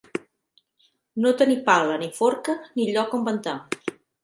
[1.25, 3.57] No tenir pala ni forca ni lloc on ventar.